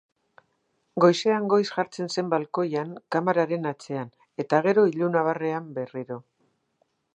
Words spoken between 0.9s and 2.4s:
Goizean goiz jartzen zen